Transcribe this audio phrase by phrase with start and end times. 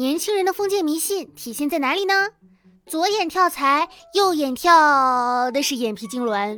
[0.00, 2.30] 年轻人的封建迷信体现在哪里呢？
[2.86, 6.56] 左眼跳财，右眼跳的是眼皮痉挛，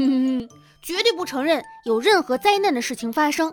[0.80, 3.52] 绝对不承认有任何灾难的事情发生。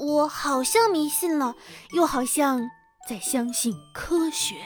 [0.00, 1.54] 我好像迷信了，
[1.92, 2.68] 又好像
[3.08, 4.56] 在相信科学。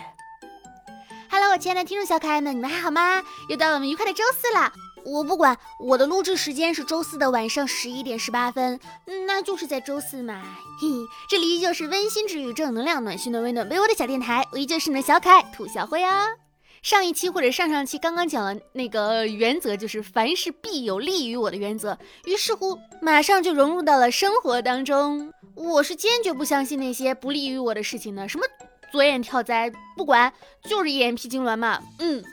[1.30, 3.22] Hello，我亲爱的听众小可爱们，你们还好吗？
[3.50, 4.72] 又到了我们愉快的周四了。
[5.04, 8.78] 我不管，我的录制时间是周四的晚上十一点十八分，
[9.26, 10.42] 那就是在周四嘛。
[10.80, 10.88] 嘿，
[11.28, 16.26] 这里依旧是温馨治愈、正能量、暖心暖胃暖被窝的小电台，我依旧是你的小可爱兔小辉啊。
[16.82, 25.32] 上一期或者上上期刚刚讲了那个原则，就是凡事必有利于我的原则，于是乎马上就融入到了生活当中。
[25.54, 28.44] 我是坚决不相信那些不利于我的事情的，什么
[28.90, 30.32] 左眼跳灾，不管，
[30.64, 31.78] 就是眼皮痉挛嘛。
[31.98, 32.24] 嗯。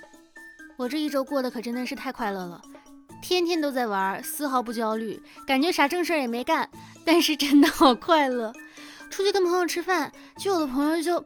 [0.79, 2.61] 我这一周过得可真的是太快乐了，
[3.21, 6.69] 天天都在玩，丝毫不焦虑，感觉啥正事儿也没干，
[7.05, 8.53] 但是真的好快乐。
[9.09, 11.21] 出去跟朋友吃饭，就有的朋友就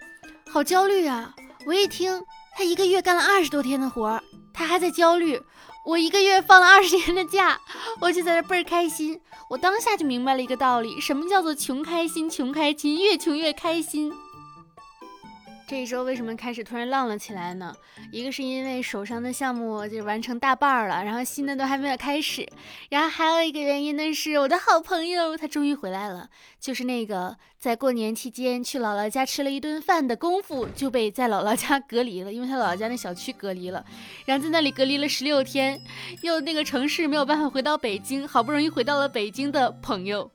[0.50, 1.36] 好焦虑啊。
[1.68, 2.20] 我一听，
[2.58, 4.20] 他一个月干了二十多天的活，
[4.52, 5.40] 他还在焦虑。
[5.86, 7.62] 我一个月放了二十天的假，
[8.02, 9.22] 我就在那倍儿开心。
[9.52, 12.28] 我当下就明白了一个道理，什么叫做穷开心？
[12.28, 14.12] 穷开心，越穷越开心。
[15.66, 17.74] 这一周为什么开始突然浪了起来呢？
[18.12, 22.48] 一个是因为手上的项目就完成大半了，然后新的都还没有开始，
[22.90, 33.84] 然后还有一个原因呢是我的好朋友他终于回来了，就是那个在过年期间去姥姥家吃了一顿饭的功夫就被在姥姥家 隔离了，因为他姥姥家那小区隔离了，
[34.26, 35.82] 然后在那里隔离了十六天，
[36.22, 40.30] 又那个城市没有办法回到北京，好不容易回到了北京的朋友，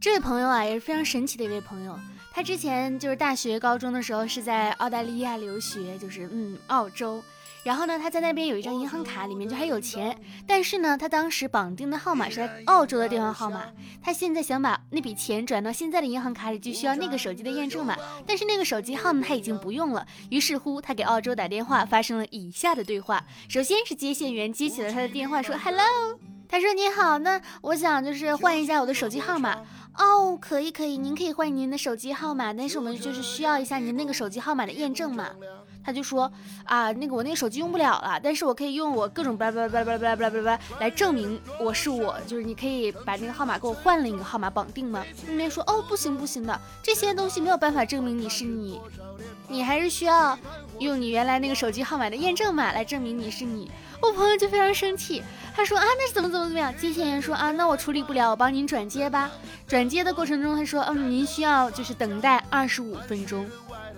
[0.00, 1.98] 这位朋友啊也是非常神奇的一位朋友。
[2.38, 7.20] 他之前就是大学、高中的时候是在澳大利亚留学，就是嗯澳洲。
[7.64, 10.16] 然后呢，他在那边有一张银行卡，里面就还有钱。
[10.46, 13.64] 但是呢，他当时绑定的号码是在澳洲的电话号码。
[14.00, 17.96] 他现在想把那笔钱转到现在的银行卡里，就需要那个手机的验证码。
[18.24, 20.06] 但是那个手机号呢，他已经不用了。
[20.30, 23.24] 于是乎，他给澳洲打电话，发生了以下的对话。
[23.48, 25.82] 首先是接线员接起了他的电话，说：“Hello。”
[26.50, 29.58] 他说：“你好，那我想就是换一下我的手机号码。”
[29.98, 35.30] 哦，可以可以，您可以换您的手机号码，但是我们就是需要一下您那个手机号码的验证码。
[35.84, 36.30] 他就说
[36.64, 45.02] 啊，那个我那个手机用不了了，但是我可以用我各种叭叭叭叭叭叭叭叭来证明我是我，就是你可以把那个号码给我换了一个号码绑定吗？
[45.26, 48.78] 那边说哦，不行不行的，这些东西没有办法证明你是你，
[49.48, 50.38] 你还是需要
[50.78, 53.70] 用你原来那个手机号码的验证码来证明你是你。
[54.00, 55.22] 我朋友就非常生气，
[55.54, 56.74] 他说啊，那是怎么怎么怎么样？
[56.76, 59.30] 接线员说啊，那我处理不了，我帮您转接吧。
[59.66, 63.46] 转接的过程中，他说嗯，您需要就是等待二十五分钟。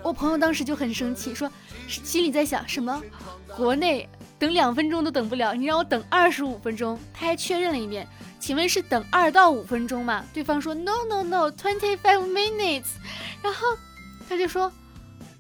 [0.02, 1.50] 我朋友当时就很生气，说
[1.86, 3.02] 心里在想什么？
[3.54, 4.08] 国内
[4.38, 6.98] 等两分钟都等不了，你让我等二十五分钟？
[7.12, 8.08] 他还确认了一遍，
[8.38, 10.24] 请问是等二到五分钟吗？
[10.32, 12.86] 对方说 no no no，twenty five minutes。
[13.42, 13.66] 然后
[14.28, 14.72] 他就说。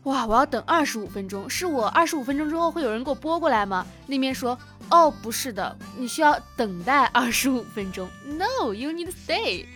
[0.04, 0.26] 哇！
[0.26, 3.86] 我要等二十五分钟，是我二十五分钟之后会有人给我拨过来吗？
[4.06, 4.58] 那边说，
[4.90, 8.08] 哦，不是的，你需要等待二十五分钟。
[8.24, 9.66] No，you need to stay。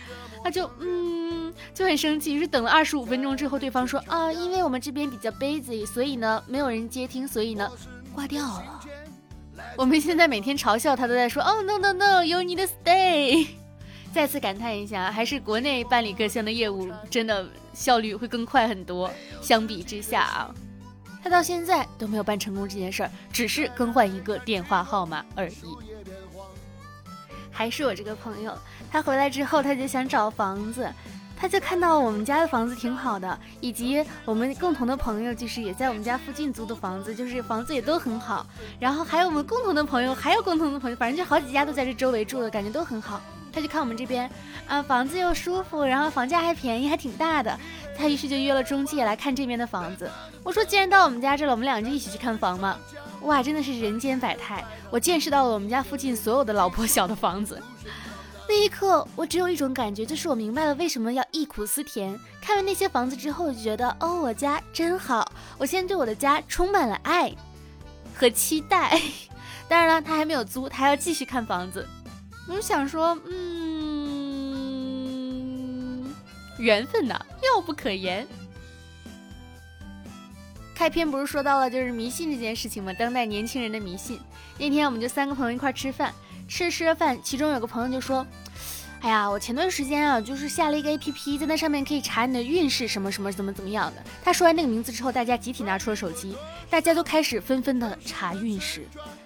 [0.43, 2.35] 他就嗯，就很生气。
[2.35, 7.69] 于是等了二十五分钟之后，对方说啊，因为我们这边比较 busy，所以呢没有人接听，所以呢
[8.13, 8.81] 挂掉了。
[9.77, 13.47] 我们现在每天嘲笑他，都在说，哦，no no no，you need to stay。
[14.15, 19.11] 再次感叹一下，还是国内办理各项的业务真的效率会更快很多。
[19.41, 20.55] 相比之下啊，
[21.21, 25.55] 他到现在都没有办成功这件事儿，只是更换一个电话号码而已。
[27.51, 28.57] 还是我这个朋友，
[28.89, 30.89] 他回来之后他就想找房子，
[31.35, 38.47] 他就看到我们家的房子挺好的，以及我们共同的朋友就是也在我们家附近租的房子，就是房子也都很好。
[38.79, 43.21] 然后还有我们共同的朋友，还有共同的朋友，反正就好几家都在这周围住的感觉都很好。
[43.55, 44.29] 他就看我们这边，
[44.67, 47.57] 啊，房子又舒服，然后房价还便宜，还挺大的。
[47.97, 50.11] 他于是就约了中介来看这边的房子。
[50.43, 52.77] 我说，既然到我们家这了，我们俩就一起去看房嘛。
[53.21, 54.61] 哇，真的是人间百态，
[54.91, 57.63] 我见识到了我们家附近所有的老婆小的房子。
[58.47, 62.19] 那一刻，我只有一种感觉，就是我明白了为什么要忆苦思甜。
[62.41, 65.31] 看完那些房子之后，就觉得，哦，我家真好。
[65.57, 67.33] 我现在对我的家充满了爱
[68.13, 69.01] 和期待。
[69.67, 71.87] 当然了，他还没有租，他还要继续看房子。
[72.47, 74.05] 我就想说，嗯，
[76.59, 78.27] 缘分呐，妙不可言。
[80.75, 82.93] 开篇不是说到了就是迷信这件事情吗？
[82.93, 84.19] 当代年轻人的迷信。
[84.57, 86.13] 那天我们就三个朋友一块吃饭，
[86.47, 88.27] 吃着吃着饭，其中有个朋友就说
[89.01, 96.37] ：“哎呀，我前段时间啊，就是下了一个 A P P，在那上面可以查你的运势，什么什么怎么怎么样的。”他说完那个名字之后，大家集体拿出了手机，
[96.69, 98.85] 大家都开始纷纷的查运势。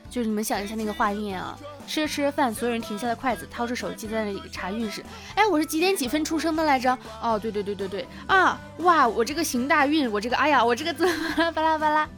[0.10, 1.58] 就是你们想一下那个画面啊，
[1.88, 5.04] 吃着吃着饭，所有人停下了筷子，掏出手机在那里查运势。
[5.36, 6.98] 哎，我是几点几分出生的来着？
[7.22, 8.60] 哦，对对对对对啊！
[8.80, 12.10] 哇，我这个行大运，我这个哎呀，我这个怎么巴拉巴拉？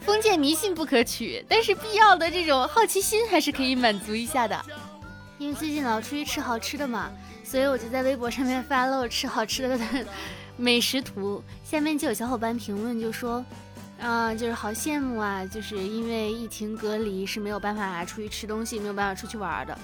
[0.00, 4.64] 封建迷信不可取，但是必要的这种好奇心还是可以满足一下的。
[5.38, 7.10] 因为最近老出去吃好吃的嘛，
[7.44, 9.78] 所以我就在微博上面发了我吃好吃的
[10.56, 13.44] 美食图，下面就有小伙伴评论就说。
[14.00, 15.44] 啊，就是好羡慕啊！
[15.44, 19.76] 就是因为疫情隔离是没有办法出去吃东西，没有办法出去玩的，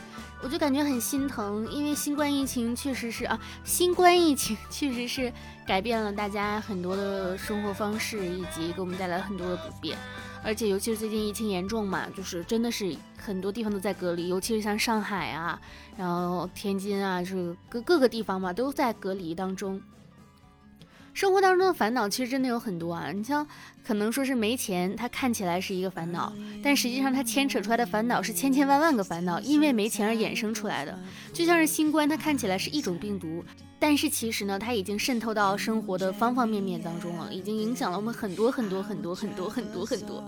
[0.43, 1.67] 我就感觉很心疼。
[1.73, 5.33] 因为新冠疫情确实是啊，新冠疫情确实是
[5.67, 9.97] 改变了大家很多的生活方式，以及给我们带来很多的不便。
[10.45, 15.59] 而且尤其是最近疫情严重嘛，就是真的是很多地方都在隔离，尤其是像上海啊，
[15.97, 19.81] 然后天津啊，就是各各个地方嘛都在隔离当中。
[21.15, 23.47] 生活当中的烦恼其实真的有很多啊，你像
[23.85, 26.33] 可能说是没钱，它看起来是一个烦恼，
[26.63, 30.99] 但实际上它牵扯出来的烦恼是千千万万个烦恼，因为没钱而衍生出来的。
[31.33, 33.45] 就像是新冠，它看起来是一种病毒，
[33.79, 40.25] 但是其实呢，它已经渗透到生活的方方面面当中了，已经影响了我们很多很多很多很多很多很多。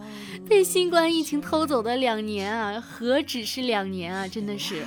[0.47, 4.83] 被新冠疫情偷走的两年啊，何止是两年啊，真的是，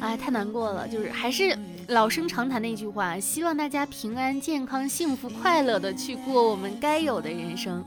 [0.00, 1.56] 哎，太难过了，就是还是。
[1.92, 7.84] 老生常谈的一句话，希望大家平安、健康、幸福、快乐的去过我们该有的人生。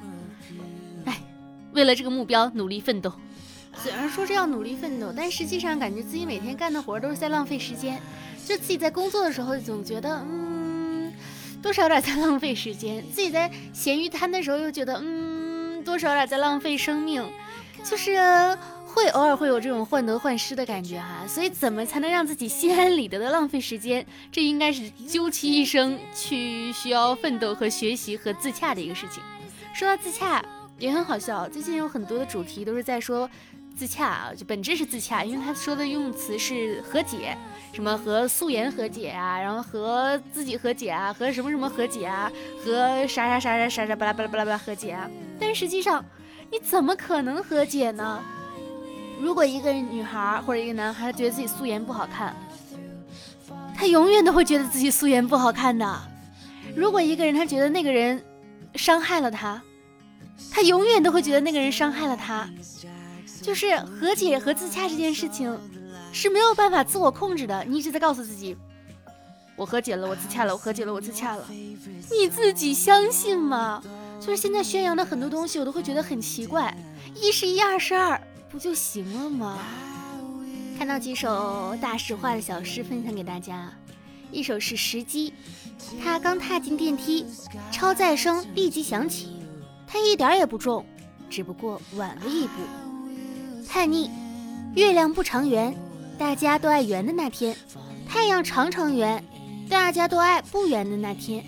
[1.06, 1.20] 哎，
[1.74, 3.12] 为了这个目标努力奋斗。
[3.78, 8.00] 虽然说是要努力奋斗，但实际上感觉自己每天干的活都是在浪费时间。
[8.46, 11.12] 就自己在工作的时候，总觉得嗯，
[11.60, 17.28] 多少有点在浪费时间；自己在闲鱼摊的时候，又觉得嗯，多少有点在浪费生命。
[17.84, 18.16] 就是。
[18.96, 24.06] 会偶尔会有这种患得患失的感觉哈，所以怎么才能让自己心安理得的浪费时间？
[24.32, 29.22] 这应该是究其一生去需要奋斗和学习和自洽的一个事情。
[29.74, 30.42] 说到自洽
[30.80, 33.30] 也很好笑，最近有很多的主题都是在说
[33.76, 37.38] 自洽啊，就本质是自洽，因为他说的用词是和解，
[37.74, 42.32] 什么和素颜和解啊，然后和自己和解啊，和什么什么和解啊，
[42.64, 46.04] 和啥啥啥啥啥啥巴拉巴拉巴拉巴拉和解啊，但实际上
[46.50, 48.24] 你怎么可能和解呢？
[49.20, 52.36] 如果一个女孩或者一个男孩觉得自己素颜不好看，
[53.76, 56.02] 他永远都会觉得自己素颜不好看的。
[56.76, 58.24] 如果一个人他觉得那个人
[58.76, 59.62] 伤害了他，
[60.52, 62.50] 他永远都会觉得那个人伤害了他。
[63.42, 65.56] 就是和解和自洽这件事情
[66.12, 67.64] 是没有办法自我控制的。
[67.66, 68.58] 你一直在告诉自己，
[69.56, 71.46] 我和解了，我自洽了，我和解了，我自洽了。
[71.50, 73.84] 你自己相信吗？
[74.20, 76.76] 就是现在宣扬的很多东西，我都会觉得很奇怪。
[77.16, 78.20] 一是一，二是二。
[78.56, 79.60] 不就行了吗？
[80.78, 83.70] 看到几首大实话的小诗分享给大家，
[84.32, 85.34] 一首是石矶，
[86.02, 87.26] 他刚踏进电梯，
[87.70, 89.36] 超载声立即响起，
[89.86, 90.86] 他一点也不重，
[91.30, 92.54] 只不过晚了一步。
[93.68, 94.10] 叛逆，
[94.74, 95.76] 月亮不常圆，
[96.18, 97.54] 大家都爱圆的那天；
[98.08, 99.22] 太阳常常圆，
[99.70, 101.44] 大家都爱不圆的那天。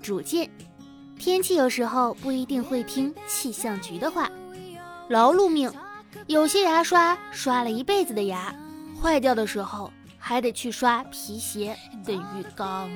[0.00, 0.48] 主见，
[1.18, 4.32] 天气有时候不一定会听气象局的话。
[5.10, 5.70] 劳碌命。
[6.26, 8.54] 有些牙刷刷了一辈子的牙，
[9.00, 12.90] 坏掉的时候还得去刷皮鞋的浴缸。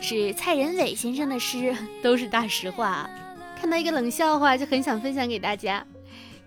[0.00, 3.08] 是蔡仁伟先生的诗，都是大实话。
[3.60, 5.84] 看到一个冷笑话，就很想分享给大家，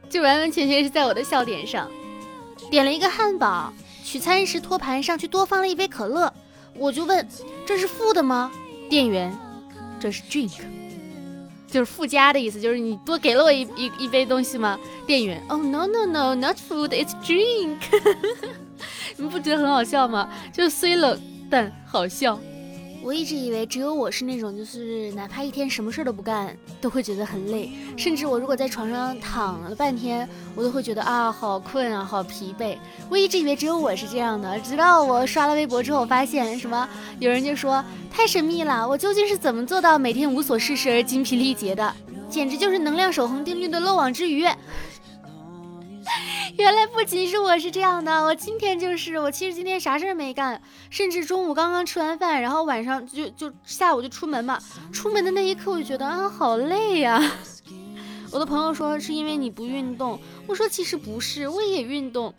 [0.09, 1.89] 就完完全全是在我的笑点上。
[2.71, 3.71] 点了一个汉堡，
[4.03, 6.33] 取餐时托盘上去多放了一杯可乐，
[6.75, 7.27] 我就问
[7.65, 8.51] ：“这是负的吗？”
[8.89, 9.37] 店员
[9.99, 10.61] ：“这是 drink。”
[11.73, 14.79] 就是附加的意思，就是你多给了我一一一杯东西吗？
[15.07, 17.79] 店员，哦，no no no，not food，it's drink。
[19.17, 20.29] 你们不觉得很好笑吗？
[20.53, 22.39] 就是虽冷但好笑。
[23.03, 27.69] 我一直以为只有我是那种，就是哪怕一天什么事儿都不干，都会觉得很累。
[27.97, 32.77] 甚至我如果在床上躺了半天，我都会觉得啊，好困啊，好疲惫。
[33.09, 36.87] 我一直以为只有我是这样的，直到我刷了微博之后，发现什么？
[37.19, 41.93] 有人就说太神秘了，我究竟是怎么做到每天无所事事而精疲力竭的？
[42.29, 44.47] 简直就是能量守恒定律的漏网之鱼。
[46.57, 49.31] 原来不仅是我是这样的，我今天就是我。
[49.31, 54.59] 其实今天啥事儿没干，甚至中午刚刚吃完饭，然后晚上就就下午就出门嘛。
[54.91, 57.21] 出门的那一刻，我就觉得啊，好累呀。
[58.31, 62.33] 我的朋友说是因为你不运动，我说其实不是，我也运动，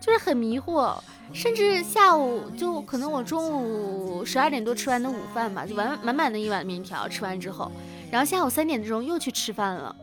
[0.00, 0.94] 就是很迷惑。
[1.32, 7.72] 甚至下午就可能我中午十二点多吃完的午饭吧，就完满满的一碗面条吃完之后，
[8.10, 9.96] 然后下午三点钟又去吃饭了，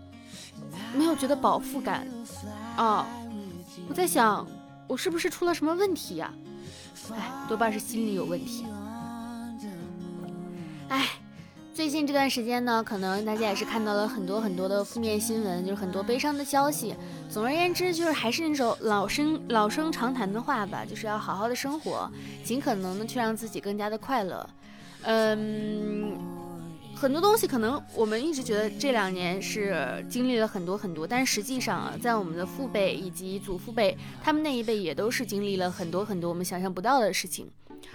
[0.96, 2.08] 没有觉得饱腹感
[2.78, 3.06] 哦。
[3.90, 4.46] 我在想，
[4.88, 6.34] 我是不是出了什么问题呀？
[7.12, 8.66] 哎，多半是心理有问题。
[10.90, 11.08] 哎，
[11.74, 16.94] 最近这段时间呢，可能大家也是看到了很多很多的负面新闻，就是很多悲伤的消息。
[17.30, 22.10] 总而言之，就是还是那种老生老生常谈的话吧，就是要好好的生活，
[22.44, 24.50] 尽可能的去让自己更加的快乐。
[25.04, 26.18] 嗯，
[27.02, 37.50] 很多东西可能我们一直觉得这两年是经历了很多很多，但实际上啊，在我们的父辈以及祖父辈，他们那一辈也都是经历了很多很多我们想象不到的事情。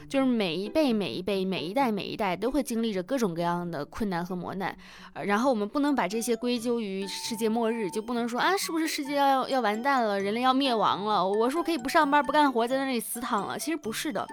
[0.09, 4.77] 就是每一辈、每一辈、每一代、每一代都会经历着各种各样的困难和磨难，
[5.25, 11.25] 然后我们不能把这些归咎于世界末日，就不能说啊，是不是世界要要完蛋了，人类要灭亡了？
[11.25, 13.57] 我是不是可以不上班、不干活，在那里死躺了？
[13.57, 14.27] 其实不是的，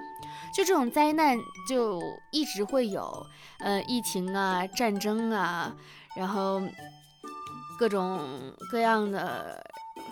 [0.55, 3.25] 就这种灾难就一直会有，
[3.59, 5.73] 呃，疫情啊、战争啊，
[6.15, 6.61] 然后
[7.79, 8.19] 各种
[8.71, 9.65] 各样的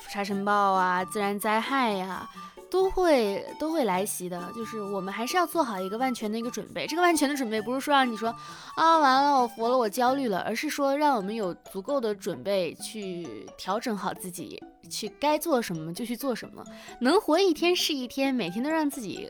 [0.09, 2.29] 沙尘暴啊、自然灾害呀。
[2.71, 6.87] 都会都会来袭的，就是我们还是要做好一个万全的一个准备。
[6.87, 8.33] 这个万全的准备不是说让你说
[8.77, 14.57] 啊完了我服了我焦虑了，而是说让我们有足够的准备去调整好自己，
[14.89, 16.63] 去该做什么就去做什么，
[17.01, 19.29] 能活一天是一天，每天都让自己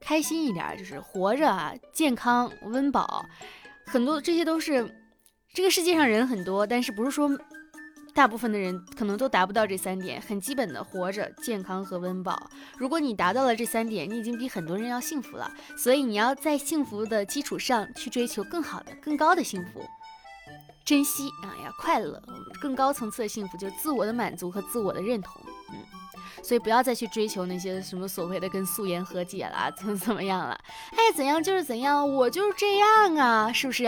[0.00, 3.24] 开心一点，就是活着啊，健康温饱，
[3.86, 4.94] 很多这些都是
[5.54, 7.30] 这个世界上人很多，但是不是说。
[8.14, 12.50] 大部分的人可能都达不到这三点，很基本的活着、健康和温饱。
[12.76, 15.48] 如果你达到了这三点，你已经比很多人要幸福了。
[15.76, 19.86] 所以你要在幸福的基础上去追求更好的、更高的幸福，
[20.84, 22.20] 珍惜啊，要快乐。
[22.60, 25.40] 更高层次的幸福就是自我的满足和自我的认同。
[25.70, 25.76] 嗯，
[26.42, 30.58] 所以不要再去追求那些什么所谓的跟素颜和解啦，怎么 怎么样了？
[30.92, 33.84] 哎，怎样就是怎样，我就是这样啊，是不是？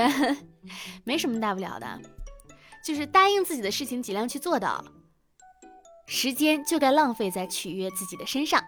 [1.04, 2.00] 没什么大不了的。
[2.84, 4.82] 就是答应自己的事情，尽量去做到。
[6.06, 8.60] 时间就该浪费在取悦自己的身上。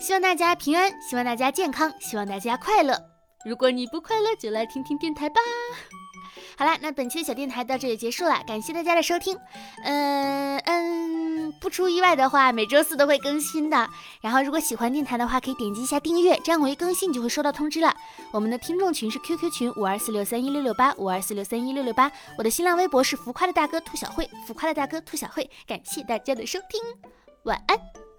[0.00, 3.00] 希望大家平安，希望大家健康，希望大家快乐。
[3.44, 5.40] 如果你不快乐，就来听听电台吧。
[6.58, 9.38] 好了，那本期的小电台到这里结束了，感谢大家的收听。
[9.84, 11.33] 嗯嗯。
[11.60, 13.88] 不出意外的话，每周四都会更新的。
[14.20, 17.94] 然后，如果喜欢电台的话，可以点击一下订阅，这样我一更新你就会收到通知了。
[18.32, 22.10] 我们的听众群是 QQ 群五二四六三一六六八五二四六三一六六八。
[22.36, 25.50] 我的新浪微博是浮夸的大哥兔小慧，浮夸的大哥兔小慧。
[25.66, 26.80] 感谢大家的收听，
[27.44, 28.13] 晚安。